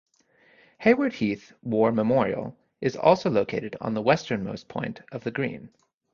Haywards 0.79 1.17
Heath 1.17 1.53
war 1.61 1.91
memorial 1.91 2.57
is 2.81 2.95
also 2.95 3.29
located 3.29 3.75
on 3.81 3.93
the 3.93 4.01
westernmost 4.01 4.67
point 4.67 4.99
of 5.11 5.23
the 5.23 5.29
green. 5.29 5.69